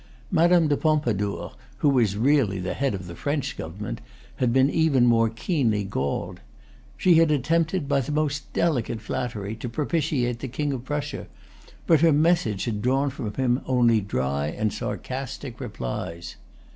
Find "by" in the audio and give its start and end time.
7.87-8.01